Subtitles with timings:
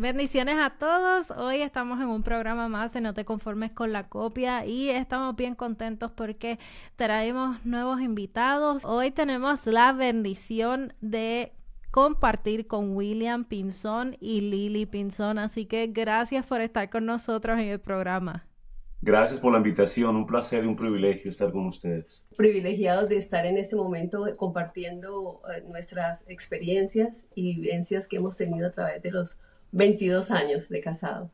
[0.00, 1.32] Bendiciones a todos.
[1.32, 5.34] Hoy estamos en un programa más de No te conformes con la copia y estamos
[5.34, 6.60] bien contentos porque
[6.94, 8.84] traemos nuevos invitados.
[8.84, 11.52] Hoy tenemos la bendición de
[11.90, 15.36] compartir con William Pinzón y Lily Pinzón.
[15.36, 18.46] Así que gracias por estar con nosotros en el programa.
[19.02, 22.24] Gracias por la invitación, un placer y un privilegio estar con ustedes.
[22.36, 28.68] Privilegiados de estar en este momento compartiendo eh, nuestras experiencias y vivencias que hemos tenido
[28.68, 29.38] a través de los
[29.72, 31.30] 22 años de casado.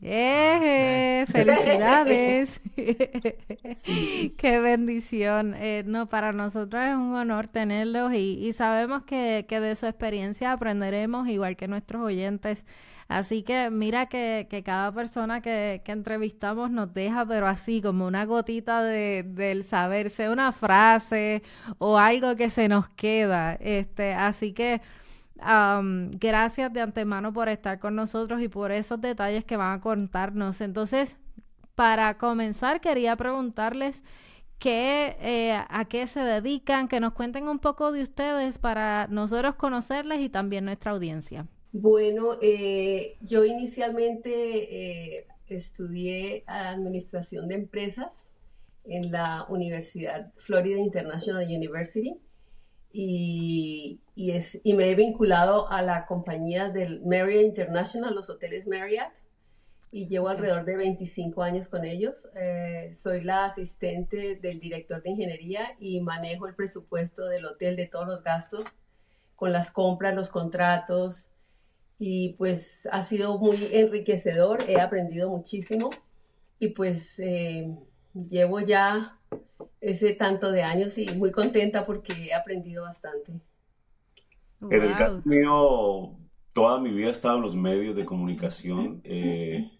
[0.00, 1.24] ¡Eh!
[1.28, 2.60] ¡Felicidades!
[4.36, 5.54] ¡Qué bendición!
[5.54, 10.52] Eh, no, para nosotros es un honor tenerlos y, sabemos que, que, de su experiencia
[10.52, 12.64] aprenderemos, igual que nuestros oyentes.
[13.08, 18.06] Así que mira que, que cada persona que, que, entrevistamos nos deja, pero así como
[18.06, 21.42] una gotita de, del saber, sea una frase
[21.78, 23.54] o algo que se nos queda.
[23.54, 24.82] Este, así que
[25.40, 30.60] gracias de antemano por estar con nosotros y por esos detalles que van a contarnos.
[30.60, 31.16] Entonces,
[31.74, 34.02] para comenzar, quería preguntarles
[34.58, 39.54] qué, eh, a qué se dedican, que nos cuenten un poco de ustedes para nosotros
[39.54, 41.46] conocerles y también nuestra audiencia.
[41.72, 48.34] Bueno, eh, yo inicialmente eh, estudié administración de empresas
[48.84, 52.18] en la Universidad Florida International University
[52.92, 59.12] y, es, y me he vinculado a la compañía del Marriott International, los hoteles Marriott,
[59.90, 62.28] y llevo alrededor de 25 años con ellos.
[62.34, 67.86] Eh, soy la asistente del director de ingeniería y manejo el presupuesto del hotel de
[67.86, 68.66] todos los gastos,
[69.36, 71.30] con las compras, los contratos,
[71.98, 75.90] y pues ha sido muy enriquecedor, he aprendido muchísimo
[76.58, 77.74] y pues eh,
[78.14, 79.17] llevo ya
[79.80, 83.32] ese tanto de años y muy contenta porque he aprendido bastante.
[84.60, 86.16] En el caso mío,
[86.52, 89.00] toda mi vida he estado en los medios de comunicación.
[89.04, 89.70] Eh,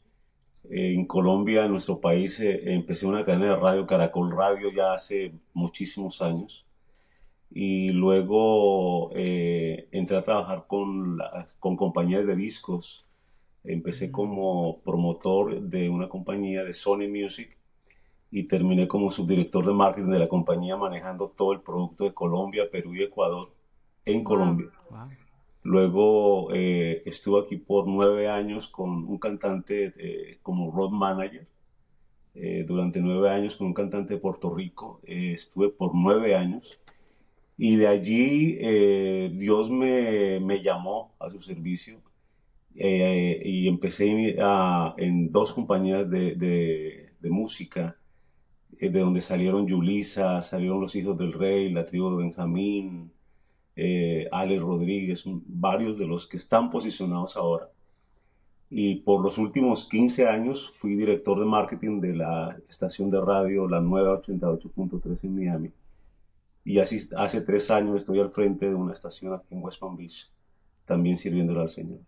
[0.70, 5.32] en Colombia, en nuestro país, eh, empecé una cadena de radio, Caracol Radio, ya hace
[5.52, 6.66] muchísimos años.
[7.50, 11.18] Y luego eh, entré a trabajar con,
[11.58, 13.06] con compañías de discos.
[13.64, 17.58] Empecé como promotor de una compañía de Sony Music
[18.30, 22.70] y terminé como subdirector de marketing de la compañía manejando todo el producto de Colombia,
[22.70, 23.52] Perú y Ecuador
[24.04, 24.68] en Colombia.
[25.62, 31.46] Luego eh, estuve aquí por nueve años con un cantante eh, como road manager.
[32.34, 35.00] Eh, durante nueve años con un cantante de Puerto Rico.
[35.02, 36.80] estuve por nueve años.
[37.56, 38.54] Y de allí
[39.30, 42.00] Dios me, me, llamó a su servicio
[42.72, 47.97] y empecé a, en dos compañías de, de, de música
[48.78, 53.10] eh, de donde salieron Yulisa, salieron los hijos del rey, la tribu de Benjamín,
[53.76, 57.70] eh, Ale Rodríguez, varios de los que están posicionados ahora.
[58.70, 63.66] Y por los últimos 15 años fui director de marketing de la estación de radio
[63.68, 65.72] La Nueva 88.3 en Miami.
[66.64, 69.96] Y así, hace tres años estoy al frente de una estación aquí en West Palm
[69.96, 70.30] Beach,
[70.84, 72.00] también sirviéndole al Señor.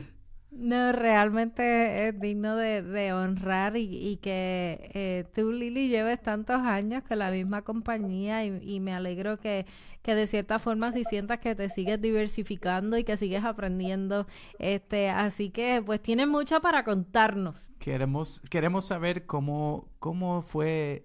[0.50, 7.18] no, realmente es digno de, honrar y, que eh, tú, Lili, lleves tantos años con
[7.18, 9.66] la misma compañía y, me alegro que,
[10.00, 14.26] que, de cierta forma si sientas que te sigues diversificando y que sigues aprendiendo.
[14.58, 17.70] este Así que pues tienes mucho para contarnos.
[17.80, 21.04] Queremos, queremos saber cómo, cómo fue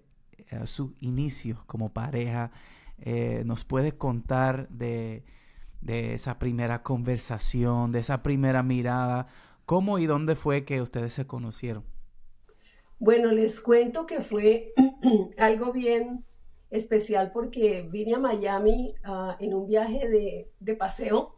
[0.50, 2.50] eh, su inicio como pareja.
[2.98, 5.24] Eh, ¿Nos puede contar de,
[5.86, 9.28] esa primera conversación, de esa primera mirada?
[9.64, 11.84] ¿Cómo y dónde fue que ustedes se conocieron?
[12.98, 14.72] Bueno, les cuento que fue
[15.38, 16.24] algo bien
[16.70, 21.34] especial porque vine a Miami ah, en un viaje de, de paseo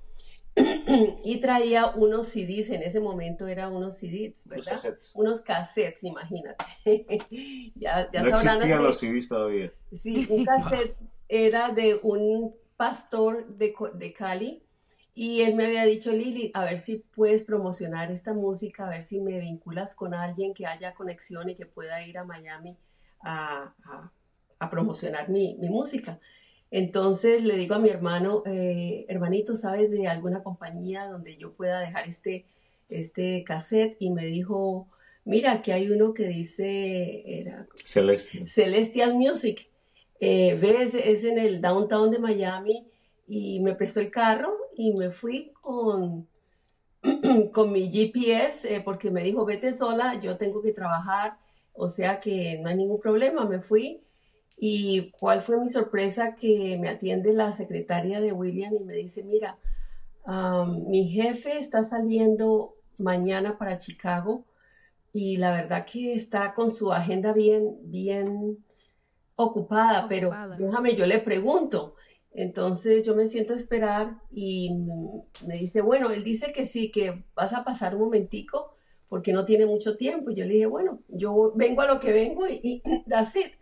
[1.25, 4.81] y traía unos CDs, en ese momento eran unos CDs, ¿verdad?
[5.15, 6.65] Unos cassettes, imagínate.
[7.75, 9.73] ya, ya no existían los CDs todavía.
[9.93, 10.97] Sí, un cassette
[11.29, 14.63] era de un pastor de, de Cali
[15.15, 19.03] y él me había dicho, Lili, a ver si puedes promocionar esta música, a ver
[19.03, 22.79] si me vinculas con alguien que haya conexión y que pueda ir a Miami
[23.23, 24.13] a, a,
[24.59, 26.19] a promocionar mi, mi música.
[26.73, 31.79] Entonces le digo a mi hermano, eh, hermanito, ¿sabes de alguna compañía donde yo pueda
[31.79, 32.47] dejar este,
[32.89, 33.97] este cassette?
[33.99, 34.89] Y me dijo,
[35.27, 38.49] mira, que hay uno que dice era Celestial.
[38.49, 39.69] Celestial Music.
[40.19, 42.87] Eh, ves, es en el downtown de Miami
[43.29, 46.27] y me prestó el carro y me fui con,
[47.53, 51.37] con mi GPS eh, porque me dijo, vete sola, yo tengo que trabajar,
[51.75, 54.01] o sea que no hay ningún problema, me fui.
[54.57, 59.25] Y cuál fue mi sorpresa que me atiende la secretaria de William y me dice,
[59.25, 59.59] mira,
[60.87, 64.45] mi jefe está saliendo mañana para Chicago
[65.13, 68.65] y la verdad que está con su agenda bien, bien
[69.37, 71.97] ocupada, pero déjame, yo le pregunto.
[72.35, 74.71] Entonces yo me siento a esperar y
[75.47, 78.75] me dice, bueno, él dice que sí, que vas a pasar un momentico
[79.09, 80.31] porque no tiene mucho tiempo.
[80.31, 83.53] Y yo le dije, bueno, yo vengo a lo que vengo y, y that's it.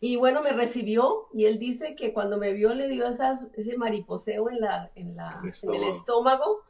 [0.00, 4.50] Y bueno, me recibió y él dice que cuando me vio le dio ese mariposeo
[4.50, 6.62] en, la, en, la, en el estómago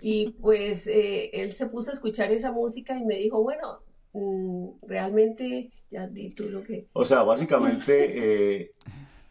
[0.00, 3.80] y pues eh, él se puso a escuchar esa música y me dijo, bueno,
[4.12, 6.88] mm, realmente ya di tú lo que...
[6.92, 8.72] O sea, básicamente, eh,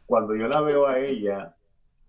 [0.05, 1.55] cuando yo la veo a ella,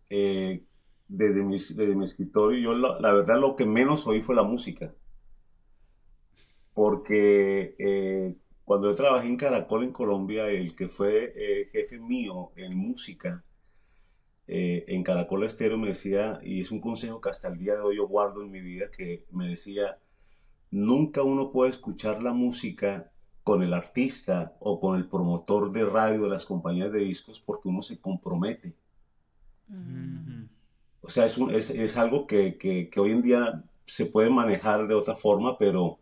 [0.09, 0.65] eh,
[1.07, 4.95] desde, mi, desde mi escritorio, yo la, verdad lo que menos oí fue la música.
[6.73, 7.75] Porque
[8.69, 13.43] cuando yo trabajé en Caracol en Colombia, el que fue jefe mío en música,
[14.47, 17.81] eh, en Caracol Estero me decía, y es un consejo que hasta el día de
[17.81, 19.99] hoy yo guardo en mi vida, que me decía,
[20.71, 23.11] nunca uno puede escuchar la música
[23.43, 27.69] con el artista o con el promotor de radio de las compañías de discos porque
[27.69, 28.75] uno se compromete.
[31.01, 31.39] O sea, es,
[31.71, 36.01] es, algo que, que, hoy en día se puede manejar de otra forma, pero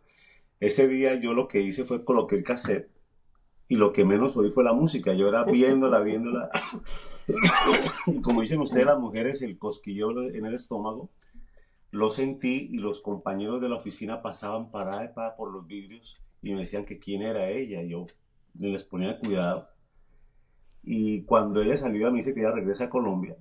[0.59, 2.89] ese día yo lo que hice fue coloqué el cassette
[3.67, 5.13] y lo que menos oí fue la música.
[5.13, 6.49] Yo era viéndola, viéndola.
[8.07, 11.11] y como dicen ustedes las mujeres, el cosquillo en el estómago,
[11.91, 16.17] lo sentí y los compañeros de la oficina pasaban para y para por los vidrios
[16.41, 17.81] y me decían que quién era ella.
[17.83, 18.07] Yo
[18.53, 19.69] les ponía cuidado.
[20.83, 23.35] Y cuando ella salió, a mí dice que ella regresa a Colombia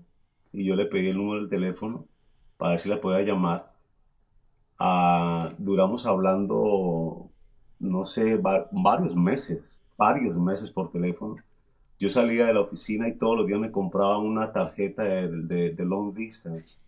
[0.53, 2.09] y yo le pedí el número del teléfono
[2.57, 3.75] para ver si la podía llamar.
[4.78, 7.31] Ah, duramos hablando,
[7.78, 11.37] no sé, varios meses, varios meses por teléfono
[11.99, 16.14] yo salía de la oficina y todos los días me compraban una tarjeta de, long
[16.14, 16.78] distance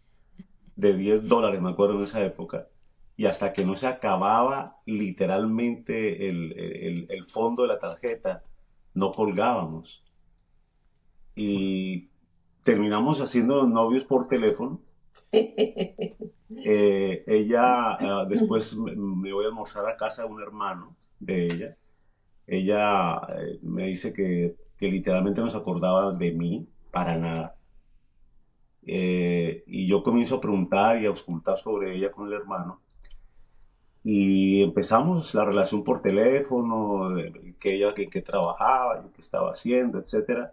[0.76, 2.68] de 10 dólares, me acuerdo en esa época.
[3.16, 8.44] Y hasta que no se acababa literalmente el, fondo de la tarjeta,
[8.94, 10.04] no colgábamos.
[11.34, 12.10] Y
[12.62, 14.80] terminamos haciendo los novios por teléfono.
[16.64, 21.76] Eh, ella, ah, después me, voy a almorzar a casa de un hermano de ella.
[22.46, 27.56] Ella eh, me dice que que literalmente no se acordaba de mí para nada.
[28.86, 32.80] Eh, y yo comienzo a preguntar y a auscultar sobre ella con el hermano.
[34.04, 37.14] Y empezamos la relación por teléfono,
[37.58, 40.50] que ella que, trabajaba, qué estaba haciendo, etc.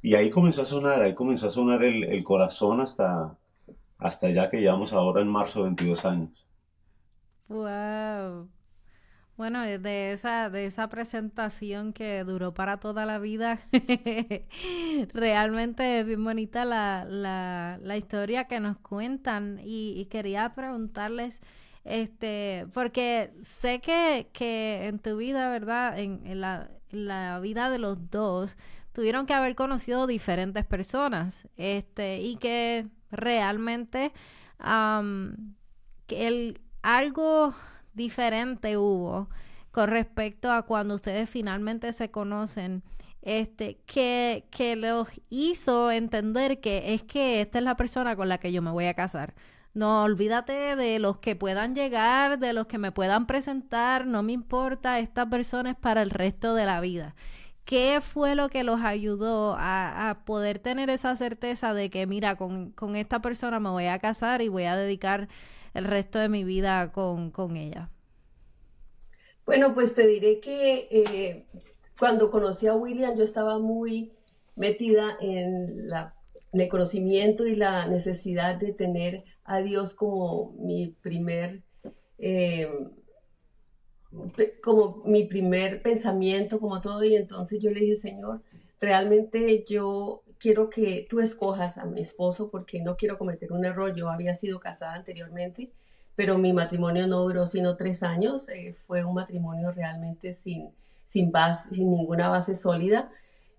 [0.00, 3.36] Y ahí comenzó a sonar, ahí comenzó a sonar el, el corazón hasta,
[4.00, 6.46] hasta ya que llevamos ahora en marzo 22 años.
[7.48, 8.48] ¡Wow!
[9.40, 13.60] Bueno, de esa, de esa presentación que duró para toda la vida,
[15.14, 21.40] realmente es bien bonita la, la, la historia que nos cuentan y, quería preguntarles,
[21.84, 25.98] este, porque sé que, que en tu vida, ¿verdad?
[25.98, 28.58] En, la, la vida de los dos,
[28.92, 34.12] tuvieron que haber conocido diferentes personas, este, y que realmente
[36.06, 37.54] que el, algo
[37.94, 39.28] diferente hubo
[39.70, 42.82] con respecto a cuando ustedes finalmente se conocen,
[43.22, 48.38] este, que, que los hizo entender que es que esta es la persona con la
[48.38, 49.34] que yo me voy a casar.
[49.72, 54.32] No olvídate de los que puedan llegar, de los que me puedan presentar, no me
[54.32, 57.14] importa, esta persona es para el resto de la vida.
[57.70, 62.74] ¿Qué fue lo que los ayudó a, poder tener esa certeza de que, mira, con,
[62.96, 65.28] esta persona me voy a casar y voy a dedicar
[65.72, 67.88] el resto de mi vida con, con ella?
[69.46, 71.46] Bueno, pues te diré que eh,
[71.96, 74.14] cuando conocí a William yo estaba muy
[74.56, 75.88] metida en,
[76.52, 81.62] el conocimiento y la necesidad de tener a Dios como mi primer,
[82.18, 82.68] eh,
[84.62, 87.04] como mi primer pensamiento, como todo.
[87.04, 88.42] Y entonces yo le dije, Señor,
[88.80, 93.94] realmente yo quiero que tú escojas a mi esposo porque no quiero cometer un error.
[93.94, 95.70] Yo había sido casada anteriormente
[96.20, 100.68] pero mi matrimonio no duró sino tres años, eh, fue un matrimonio realmente sin,
[101.06, 103.10] sin, base, sin ninguna base sólida.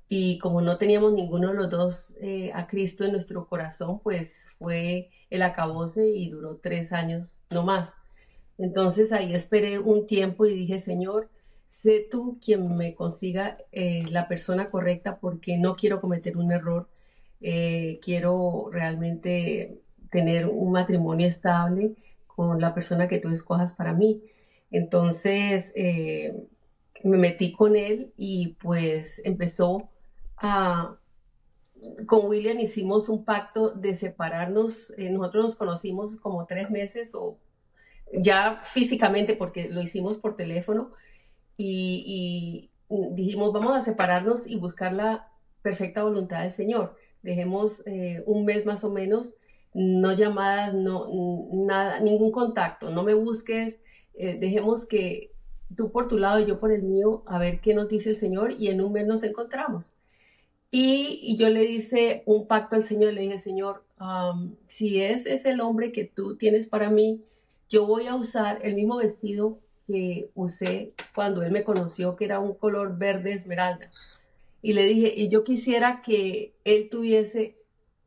[0.08, 4.50] Y como no teníamos ninguno de los dos eh, a Cristo en nuestro corazón, pues
[4.60, 7.98] fue el acabose y duró tres años, no más.
[8.58, 11.29] Entonces ahí esperé un tiempo y dije, Señor,
[11.67, 16.89] sé tú quien me consiga eh, la persona correcta porque no quiero cometer un error.
[17.41, 19.79] Eh, quiero realmente
[20.10, 21.96] tener un matrimonio estable
[22.27, 24.22] con la persona que tú escojas para mí.
[24.70, 29.89] Entonces me metí con él y pues empezó
[32.05, 34.93] con William hicimos un pacto de separarnos.
[34.98, 37.38] Eh, nosotros nos conocimos como tres meses o
[38.13, 40.91] ya físicamente porque lo hicimos por teléfono
[41.57, 42.69] y,
[43.11, 45.29] dijimos vamos a separarnos y buscar la
[45.61, 46.95] perfecta voluntad del Señor.
[47.21, 49.35] Dejemos eh, un mes más o menos,
[49.73, 51.07] no llamadas, no
[51.53, 53.81] nada, ningún contacto, no me busques,
[54.15, 55.31] eh, dejemos que
[55.75, 58.15] tú por tu lado y yo por el mío, a ver qué nos dice el
[58.15, 59.93] Señor y en un mes nos encontramos.
[60.71, 63.83] Y, yo le hice un pacto al Señor, le dije, Señor,
[64.67, 67.23] si ese es el hombre que tú tienes para mí,
[67.71, 72.39] yo voy a usar el mismo vestido que usé cuando él me conoció, que era
[72.39, 73.89] un color verde esmeralda.
[74.61, 77.57] Y le dije, y yo quisiera que él tuviese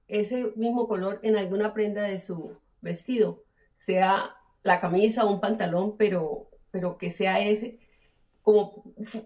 [0.06, 3.42] ese mismo color en alguna prenda de su vestido,
[3.74, 7.78] sea la camisa o un pantalón, pero, pero que sea ese
[8.44, 8.84] como,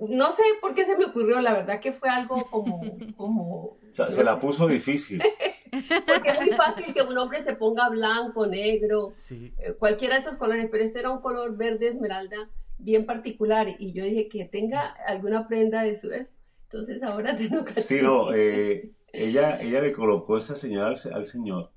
[0.08, 2.80] no sé por qué se me ocurrió, la verdad que fue algo como...
[3.16, 5.20] como se la puso difícil.
[6.06, 10.36] Porque es muy fácil que un hombre se ponga blanco, negro, eh, cualquiera de estos
[10.36, 12.48] colores, pero este era un color verde esmeralda
[12.78, 16.10] bien particular y yo dije que tenga alguna prenda de su...
[16.12, 17.82] Entonces ahora tengo que...
[17.82, 21.72] Sí, no, eh, ella, ella le colocó esta señal al Señor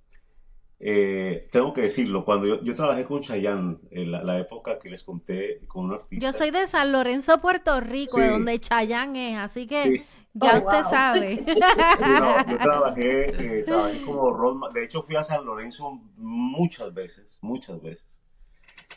[0.83, 5.03] eh, tengo que decirlo, cuando yo, yo trabajé con Chayanne, en la, época que les
[5.03, 6.25] conté con un artista.
[6.25, 10.65] Yo soy de San Lorenzo, Puerto Rico, de donde Chayanne es, así que ya oh,
[10.65, 11.45] usted sabe.
[11.45, 14.73] yo trabajé, eh, trabajé como Rodman.
[14.73, 18.07] De hecho, fui a San Lorenzo muchas veces, muchas veces.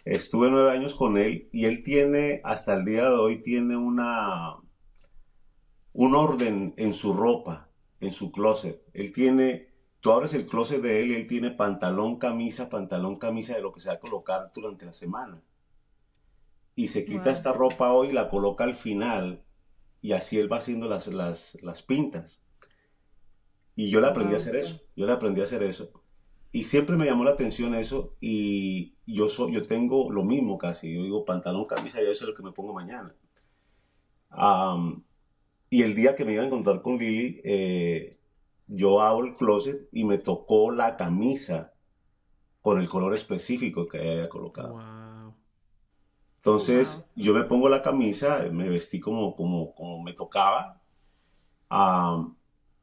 [0.06, 4.56] Estuve nueve años con él y él tiene, hasta el día de hoy, tiene una,
[5.92, 7.68] un orden en su ropa,
[8.00, 8.82] en su closet.
[8.94, 9.73] Él tiene
[10.04, 13.72] Tú abres el closet de él y él tiene pantalón, camisa, pantalón, camisa de lo
[13.72, 15.40] que se va a colocar durante la semana.
[16.76, 19.42] Y se quita esta ropa hoy, la coloca al final
[20.02, 22.42] y así él va haciendo las, las, las pintas.
[23.76, 25.90] Y yo le aprendí a hacer eso, yo le aprendí a hacer eso.
[26.52, 30.94] Y siempre me llamó la atención eso y yo, soy, yo tengo lo mismo casi.
[30.94, 33.14] Yo digo pantalón, camisa y eso es lo que me pongo mañana.
[35.70, 38.10] y el día que me iba a encontrar con Lili, eh,
[38.66, 41.72] yo abro el closet y me tocó la camisa
[42.60, 45.34] con el color específico que había colocado.
[46.36, 50.80] Entonces yo me pongo la camisa, me vestí como, como, como me tocaba.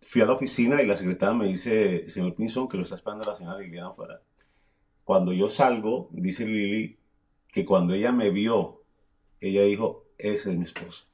[0.02, 3.28] fui a la oficina y la secretaria me dice, señor Pinzón, que lo está esperando
[3.28, 4.22] la señora Liliana afuera.
[5.04, 7.00] Cuando yo salgo, dice Lili,
[7.48, 8.84] que cuando ella me vio,
[9.40, 11.06] ella dijo, ese es mi esposo.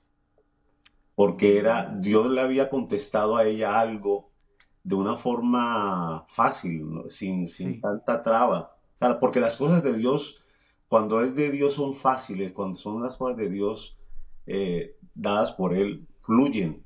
[1.15, 4.31] Porque era, Dios le había contestado a ella algo
[4.88, 8.77] de una forma fácil, sin, sin tanta traba.
[9.20, 10.41] porque las cosas de Dios,
[10.88, 13.98] cuando es de Dios, son fáciles, cuando son las cosas de Dios
[14.46, 16.86] eh, dadas por Él, fluyen.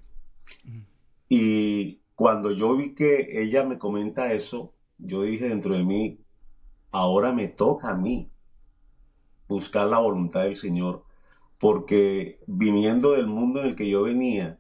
[1.30, 6.22] Y cuando yo vi que ella me comenta eso, yo dije dentro de mí,
[6.90, 8.32] ahora me toca a mí
[9.48, 11.06] buscar la voluntad del Señor,
[11.60, 14.60] porque viniendo del mundo en el que yo venía,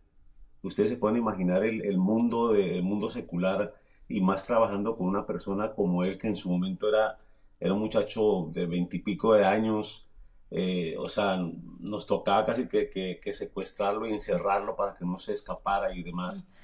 [0.63, 3.73] ustedes se pueden imaginar el, mundo, de, mundo secular
[4.07, 7.19] y más trabajando con una persona como él, que en su momento era,
[7.59, 10.07] era un muchacho de veintipico de años,
[10.51, 11.39] eh, o sea,
[11.79, 16.47] nos tocaba casi que, secuestrarlo y encerrarlo para que no se escapara y demás.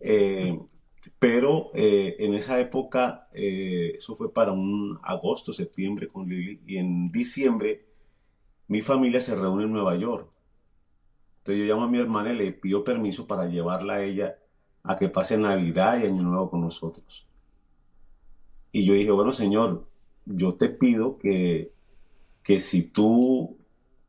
[0.00, 0.58] Eh,
[1.20, 7.12] pero eh, en esa época, eso fue para un agosto, septiembre con Lili, y en
[7.12, 7.86] diciembre
[8.66, 10.31] mi familia se reúne en Nueva York.
[11.42, 14.38] Entonces yo llamo a mi hermana y le pido permiso para llevarla a ella
[14.84, 17.26] a que pase Navidad y Año Nuevo con nosotros.
[18.70, 19.88] Y yo dije, bueno, Señor,
[20.24, 21.72] yo te pido que,
[22.42, 23.58] que si tú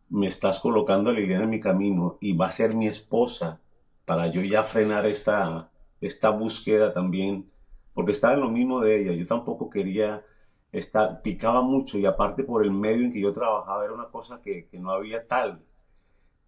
[0.10, 3.62] me estás colocando a Liliana en mi camino y va a ser mi esposa
[4.06, 5.72] para yo ya frenar esta,
[6.02, 7.52] esta búsqueda también,
[7.94, 10.24] porque estaba en lo mismo de ella, yo tampoco quería
[10.72, 14.42] estar, picaba mucho y aparte por el medio en que yo trabajaba era una cosa
[14.42, 15.64] que, que no había tal.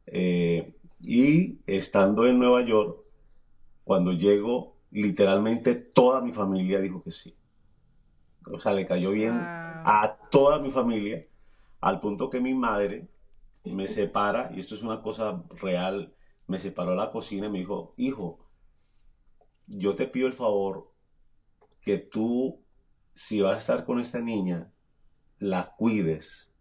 [0.08, 3.00] Eh, y estando en Nueva York,
[3.84, 7.36] cuando llego, literalmente toda mi familia dijo que sí.
[8.52, 11.26] O sea, le cayó bien a toda mi familia,
[11.82, 13.08] al punto que mi madre
[13.64, 16.16] me separa, y esto es una cosa real,
[16.48, 18.40] me separó la cocina y me dijo, hijo,
[19.68, 20.92] yo te pido el favor
[21.82, 22.62] que tú,
[23.14, 24.72] si vas a estar con esta niña,
[25.40, 26.52] la cuides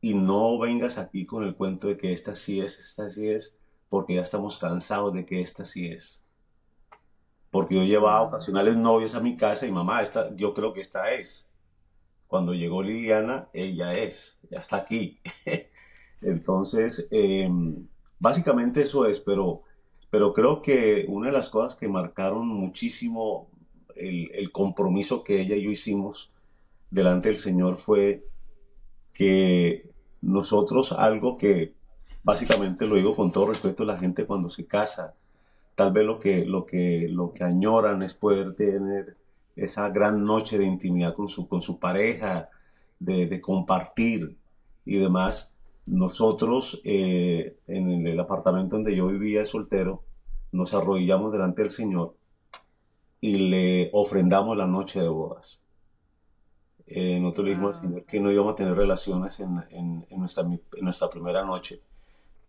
[0.00, 3.58] y no vengas aquí con el cuento de que esta sí es, esta sí es,
[3.88, 6.24] porque ya estamos cansados de que esta sí es.
[7.50, 11.12] Porque yo llevaba ocasionales novios a mi casa y mamá, esta, yo creo que esta
[11.12, 11.50] es.
[12.28, 15.20] Cuando llegó Liliana, ella es, ya está aquí.
[16.22, 17.86] Entonces, em,
[18.18, 19.64] básicamente eso es, pero,
[20.08, 23.50] pero creo que una de las cosas que marcaron muchísimo
[23.96, 26.32] el, el compromiso que ella y yo hicimos
[26.90, 28.24] delante del Señor fue
[29.12, 29.89] que
[30.22, 31.74] nosotros algo que
[32.24, 35.14] básicamente lo digo con todo respeto a la gente cuando se casa,
[35.74, 39.16] tal vez lo que, lo que, lo que añoran es poder tener
[39.56, 42.48] esa gran noche de intimidad con su, con su pareja,
[42.98, 44.36] de, compartir
[44.84, 45.54] y demás.
[45.86, 50.04] Nosotros eh, en el apartamento donde yo vivía soltero,
[50.52, 52.14] nos arrodillamos delante del Señor
[53.20, 55.62] y le ofrendamos la noche de bodas.
[56.92, 60.60] Eh, nosotros le dijimos al Señor que no íbamos a tener relaciones en, nuestra, en
[60.80, 61.80] nuestra primera noche,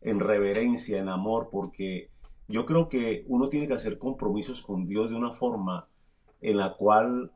[0.02, 2.10] en reverencia, en amor, porque
[2.48, 5.88] yo creo que uno tiene que hacer compromisos con Dios de una forma
[6.42, 7.32] en la cual,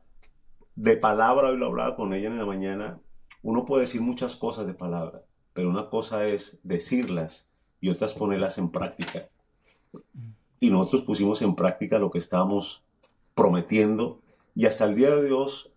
[0.74, 2.98] de palabra, hoy lo hablaba con ella en la mañana,
[3.40, 5.22] uno puede decir muchas cosas de palabra,
[5.52, 7.48] pero una cosa es decirlas
[7.80, 9.28] y otras ponerlas en práctica.
[10.58, 12.82] Y nosotros pusimos en práctica lo que estábamos
[13.36, 14.20] prometiendo
[14.56, 15.70] y hasta el día de Dios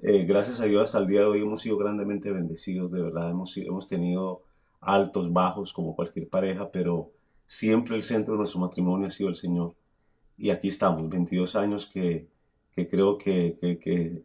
[0.00, 3.30] eh, gracias a Dios hasta el día de hoy hemos sido grandemente bendecidos, de verdad,
[3.30, 4.42] hemos, hemos tenido
[4.80, 7.10] altos, bajos, como cualquier pareja, pero
[7.46, 9.74] siempre el centro de nuestro matrimonio ha sido el Señor.
[10.38, 12.28] Y aquí estamos, 22 años que,
[12.74, 14.22] que creo que, que,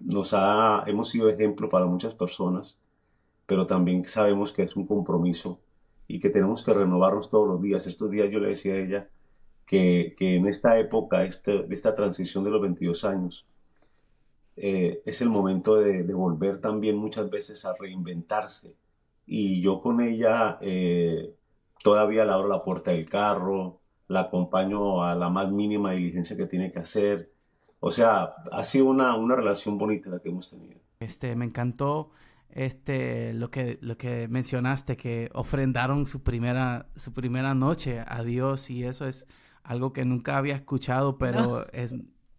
[0.00, 2.78] nos ha, hemos sido ejemplo para muchas personas,
[3.46, 5.60] pero también sabemos que es un compromiso
[6.08, 7.86] y que tenemos que renovarnos todos los días.
[7.86, 9.08] Estos días yo le decía a ella
[9.64, 13.46] que, en esta época, este, de esta transición de los 22 años,
[14.56, 18.74] eh, es el momento de, volver también muchas veces a reinventarse.
[19.26, 21.34] Y yo con ella eh,
[21.82, 26.46] todavía le abro la puerta del carro, la acompaño a la más mínima diligencia que
[26.46, 27.32] tiene que hacer.
[27.80, 30.80] O sea, ha sido una, una relación bonita la que hemos tenido.
[31.00, 32.10] Este, me encantó
[32.50, 38.70] este, lo, que, lo que mencionaste, que ofrendaron su primera, su primera noche a Dios
[38.70, 39.26] y eso es
[39.64, 41.94] algo que nunca había escuchado, pero es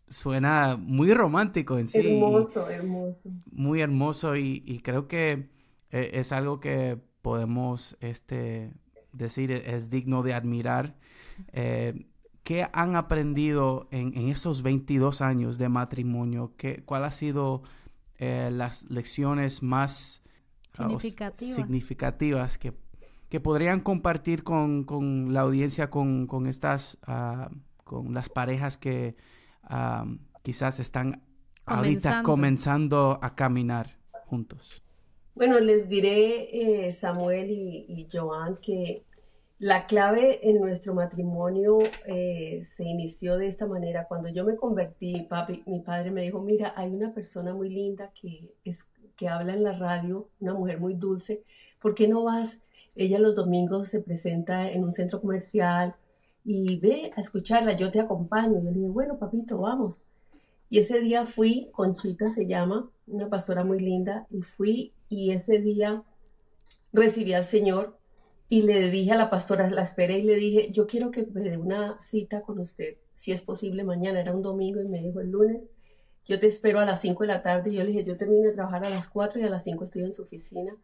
[0.07, 1.99] suena muy romántico en sí.
[1.99, 3.31] Hermoso, hermoso.
[3.51, 5.49] Muy hermoso y, creo que
[5.91, 8.71] eh, es algo que podemos este,
[9.13, 10.95] decir e, es digno de admirar.
[11.53, 12.05] Eh,
[12.43, 16.53] ¿Qué han aprendido en, esos 22 años de matrimonio?
[16.57, 17.63] ¿Qué, ¿Cuál ha sido
[18.19, 20.21] eh, las lecciones más
[20.77, 22.73] ah, significativas, significativas que,
[23.29, 27.51] que, podrían compartir con, la audiencia, con, estas, uh,
[27.83, 29.15] con las parejas que
[30.41, 31.23] quizás están
[31.65, 34.83] ahorita comenzando a caminar juntos?
[35.33, 39.03] Bueno, les diré, eh, Samuel y, y, Joan, que
[39.59, 44.05] la clave en nuestro matrimonio eh, se inició de esta manera.
[44.07, 48.11] Cuando yo me convertí, papi, mi padre me dijo, mira, hay una persona muy linda
[48.19, 51.43] que, es, que habla en la radio, una mujer muy dulce,
[51.81, 52.61] ¿por qué no vas?
[52.95, 55.95] Ella los domingos se presenta en un centro comercial,
[56.45, 58.59] y ve a escucharla, yo te acompaño.
[58.63, 60.05] Yo le dije, bueno, papito, vamos.
[60.69, 65.59] Y ese día fui, Conchita se llama, una pastora muy linda, y fui y ese
[65.59, 66.03] día
[66.93, 67.97] recibí al Señor
[68.47, 71.41] y le dije a la pastora, la esperé y le dije, yo quiero que me
[71.41, 75.19] dé una cita con usted, si es posible mañana, era un domingo y me dijo
[75.19, 75.67] el lunes,
[76.25, 78.53] yo te espero a las 5 de la tarde yo le dije, yo termino de
[78.53, 80.75] trabajar a las 4 y a las 5 estoy en su oficina.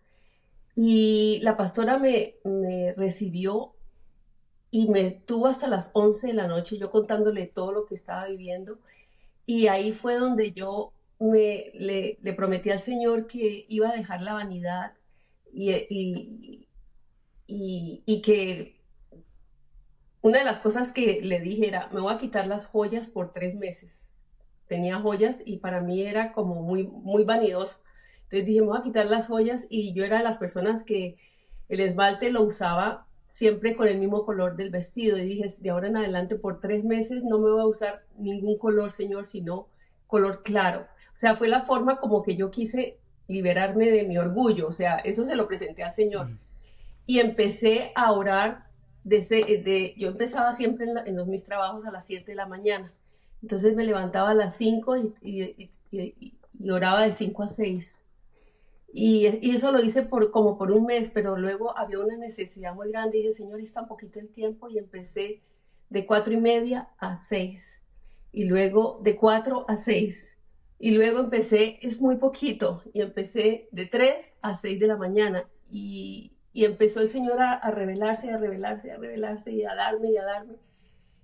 [0.76, 2.36] Y la pastora me
[2.95, 3.74] recibió
[4.71, 8.25] y me tuvo hasta las 11 de la noche yo contándole todo lo que estaba
[8.27, 8.79] viviendo
[9.45, 14.34] y ahí fue donde yo me, le, prometí al Señor que iba a dejar la
[14.34, 14.93] vanidad
[15.53, 15.71] y,
[17.47, 18.79] y, y, que
[20.21, 23.34] una de las cosas que le dije era, me voy a quitar las joyas por
[23.34, 24.07] tres meses.
[24.67, 27.81] Tenía joyas y para mí era como muy, muy vanidoso.
[28.23, 31.17] Entonces dije, me voy a quitar las joyas y yo era de las personas que
[31.67, 35.17] el esmalte lo usaba siempre con el mismo color del vestido.
[35.17, 38.58] Y dije, de ahora en adelante, por tres meses no me voy a usar ningún
[38.58, 39.70] color, Señor, sino
[40.06, 40.82] color claro.
[41.13, 44.67] O sea, fue la forma como que yo quise liberarme de mi orgullo.
[44.67, 46.30] O sea, eso se lo presenté al Señor.
[47.06, 48.70] Y empecé a orar.
[49.04, 52.91] Desde, de, yo empezaba siempre en, los, mis trabajos a las 7 de la mañana.
[53.41, 58.00] Entonces me levantaba a las 5 y, y, y oraba de 5 a 6
[58.93, 62.91] y, eso lo hice por, como por un mes, pero luego había una necesidad muy
[62.91, 65.41] grande dije, Señor, es tan poquito el tiempo y empecé
[65.89, 67.82] de cuatro y media a seis
[68.32, 70.38] y luego de cuatro a seis
[70.80, 75.47] y luego empecé, es muy poquito, y empecé de tres a seis de la mañana
[75.69, 80.12] y, y empezó el Señor a, a revelarse, a revelarse, a revelarse y a darme
[80.12, 80.56] y a darme.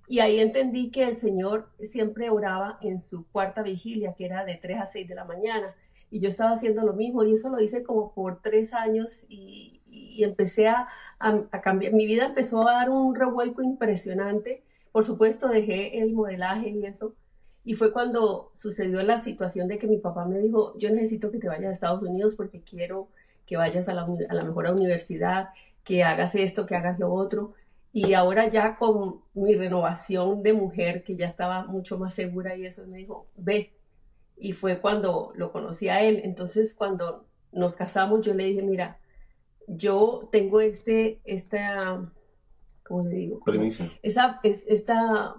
[0.07, 4.55] Y ahí entendí que el Señor siempre oraba en su cuarta vigilia, que era de
[4.55, 5.75] 3 a 6 de la mañana.
[6.09, 9.81] Y yo estaba haciendo lo mismo y eso lo hice como por tres años y,
[9.89, 10.87] y empecé a,
[11.19, 11.93] a, cambiar.
[11.93, 14.63] Mi vida empezó a dar un revuelco impresionante.
[14.91, 17.15] Por supuesto, dejé el modelaje y eso.
[17.63, 21.39] Y fue cuando sucedió la situación de que mi papá me dijo, yo necesito que
[21.39, 23.09] te vayas a Estados Unidos porque quiero
[23.45, 25.49] que vayas a la, a la mejor universidad,
[25.83, 27.53] que hagas esto, que hagas lo otro.
[27.91, 32.65] Y ahora ya con mi renovación de mujer, que ya estaba mucho más segura y
[32.65, 33.73] eso, me dijo, ve.
[34.37, 36.21] Y fue cuando lo conocí a él.
[36.23, 38.99] Entonces, cuando nos casamos, yo le dije, mira,
[39.67, 42.11] yo tengo este, esta,
[42.83, 43.39] ¿cómo le digo?
[43.43, 43.89] Premisa.
[44.01, 45.35] Esa, es, esta,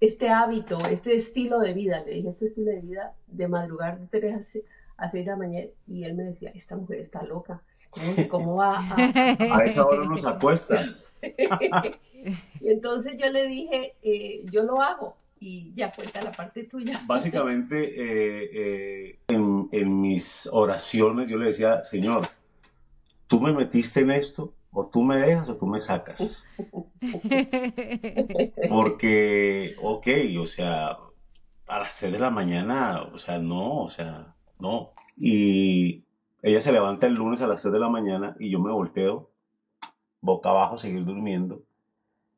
[0.00, 4.06] este hábito, este estilo de vida, le dije, este estilo de vida de madrugar de
[4.06, 4.62] 3
[4.96, 5.66] a 6 de la mañana.
[5.86, 7.62] Y él me decía, esta mujer está loca.
[7.90, 8.94] ¿Cómo, cómo va a...
[8.96, 10.84] A esa hora nos acuesta.
[12.60, 17.02] y entonces yo le dije, eh, yo lo hago y ya cuenta la parte tuya.
[17.06, 22.26] Básicamente, eh, eh, en, en, mis oraciones yo le decía, Señor,
[23.26, 26.42] tú me metiste en esto, o tú me dejas o tú me sacas.
[28.70, 30.06] Porque, ok,
[30.40, 30.96] o sea,
[31.66, 34.92] a las 3 de la mañana, o sea, no, o sea, no.
[35.18, 36.04] Y
[36.42, 39.30] ella se levanta el lunes a las 3 de la mañana y yo me volteo
[40.22, 41.62] boca abajo, seguir durmiendo.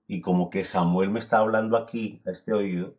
[0.08, 2.94] Y como que Samuel me está hablando aquí, a este oído,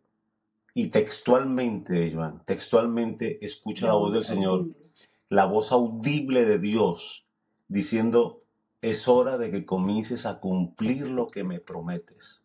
[0.74, 4.90] y textualmente, Joan, textualmente escucha la, la voz del Señor, audible.
[5.28, 7.26] la voz audible de Dios,
[7.68, 8.42] diciendo,
[8.82, 12.42] es hora de que comiences a cumplir lo que me prometes.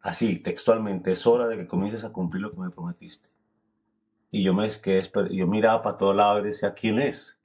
[0.00, 3.28] Así, textualmente, es hora de que comiences a cumplir lo que me prometiste.
[4.30, 7.40] Y yo me quedé, yo miraba para todos lados y decía, ¿quién es?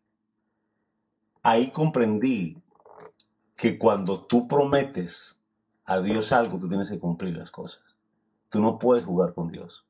[1.46, 2.58] ahí comprendí
[3.56, 5.38] que cuando tú prometes
[5.86, 7.96] a Dios algo, tú tienes que cumplir las cosas.
[8.50, 9.86] Tú no puedes jugar con Dios.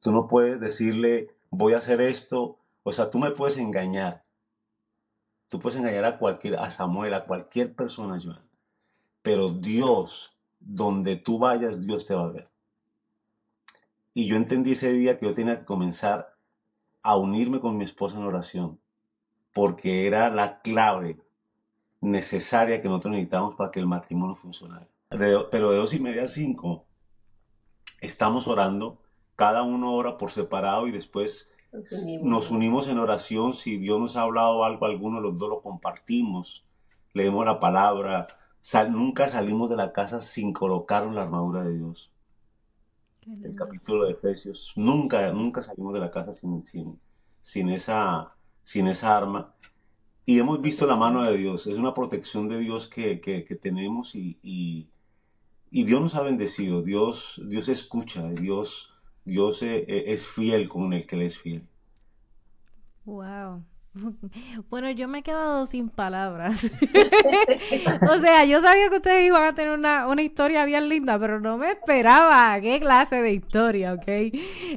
[0.00, 2.58] Tú no puedes decirle, voy a hacer esto.
[2.82, 4.24] O sea, tú me puedes engañar.
[5.48, 8.40] Tú puedes engañar a cualquier, a Samuel, a cualquier persona, Joan.
[9.22, 12.48] Pero Dios, donde tú vayas, Dios te va a ver.
[14.14, 16.36] Y yo entendí ese día que yo tenía que comenzar
[17.02, 18.80] a unirme con mi esposa en oración
[19.52, 21.18] porque era la clave
[22.00, 24.86] necesaria que nosotros necesitamos para que el matrimonio funcionara.
[25.10, 26.84] pero de dos y media a cinco
[28.00, 29.00] estamos orando,
[29.36, 32.26] cada uno ora por separado y después nos unimos.
[32.26, 33.54] nos unimos en oración.
[33.54, 36.66] Si Dios nos ha hablado algo, alguno los dos lo compartimos,
[37.12, 38.28] leemos la palabra.
[38.60, 42.10] Sal, nunca salimos de la casa sin colocar la armadura de Dios.
[43.42, 46.98] El capítulo de Efesios, nunca, nunca salimos de la casa sin, sin,
[47.42, 48.32] sin esa
[48.68, 49.54] sin esa arma.
[50.28, 54.14] Y hemos visto la mano de Dios, es una protección de Dios que, que, tenemos
[54.14, 58.92] y, y, Dios nos ha bendecido, Dios, Dios escucha, Dios,
[59.24, 61.66] Dios es, es fiel con el que le es fiel.
[63.06, 63.64] Wow.
[64.70, 66.64] Bueno, yo me he quedado sin palabras.
[68.10, 71.40] o sea, yo sabía que ustedes iban a tener una, una, historia bien linda, pero
[71.40, 74.06] no me esperaba qué clase de historia, ¿ok?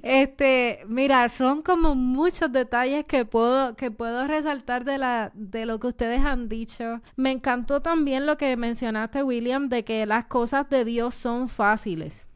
[0.02, 5.80] Este, mira, son como muchos detalles que puedo, que puedo resaltar de, la, de lo
[5.80, 7.02] que ustedes han dicho.
[7.16, 12.28] Me encantó también lo que mencionaste, William, de que las cosas de Dios son fáciles.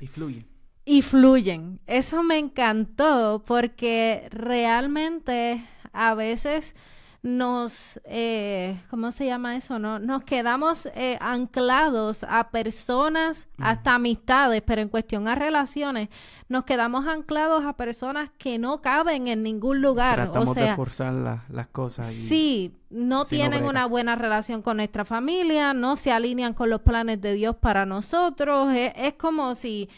[0.00, 0.50] Y fluyen
[0.90, 1.78] y fluyen.
[1.86, 6.74] Eso me encantó porque realmente a veces
[7.22, 9.78] nos, eh, ¿cómo se llama eso?
[9.78, 9.98] No?
[9.98, 16.08] Nos quedamos eh, anclados a personas, hasta amistades, pero en cuestión a relaciones,
[16.48, 20.14] nos quedamos anclados a personas que no caben en ningún lugar.
[20.14, 22.10] Tratamos o sea, de forzar la, las cosas.
[22.10, 22.28] Y...
[22.28, 27.20] Sí, no tienen una buena relación con nuestra familia, no se alinean con los planes
[27.20, 28.72] de Dios para nosotros.
[28.72, 29.90] Es, es como si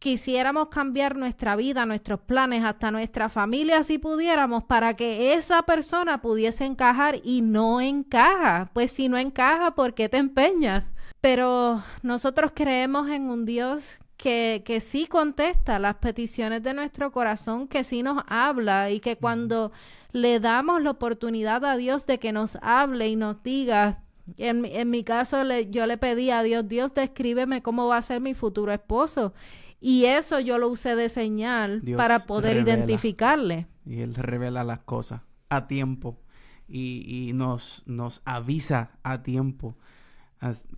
[0.00, 6.20] quisiéramos cambiar nuestra vida, nuestros planes, hasta nuestra familia si pudiéramos para que esa persona
[6.20, 8.70] pudiese encajar y no encaja.
[8.72, 10.92] Pues si no encaja, ¿por qué te empeñas?
[11.20, 17.68] Pero nosotros creemos en un Dios que, que sí contesta las peticiones de nuestro corazón,
[17.68, 19.70] que sí nos habla y que cuando
[20.12, 24.00] le damos la oportunidad a Dios de que nos hable y nos diga,
[24.38, 27.98] en, mi- en mi caso le- yo le pedí a Dios, Dios descríbeme cómo va
[27.98, 29.32] a ser mi futuro esposo.
[29.80, 32.74] Y eso yo lo usé de señal Dios para poder revela.
[32.74, 33.66] identificarle.
[33.86, 36.20] Y Él revela las cosas a tiempo
[36.68, 39.76] y, y nos, nos avisa a tiempo.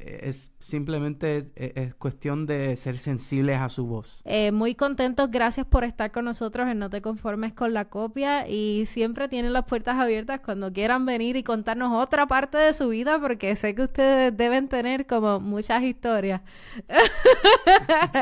[0.01, 4.21] Es simplemente es, cuestión de ser sensibles a su voz.
[4.25, 8.49] Eh, muy contentos, gracias por estar con nosotros en No te conformes con la copia
[8.49, 12.89] y siempre tienen las puertas abiertas cuando quieran venir y contarnos otra parte de su
[12.89, 16.41] vida porque sé que ustedes deben tener como muchas historias.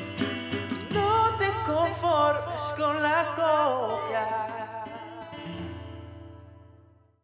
[2.39, 4.50] for skóla gópjar